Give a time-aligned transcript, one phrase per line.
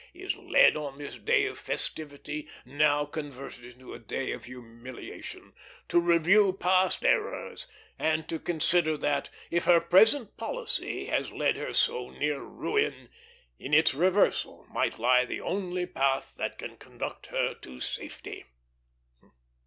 [0.15, 5.53] is led on this day of festivity, now converted into a day of humiliation,
[5.87, 7.67] to review past errors,
[7.99, 13.09] and to consider that, if her present policy has led her so near ruin,
[13.59, 18.45] in its reversal must lie the only path that can conduct her to safety."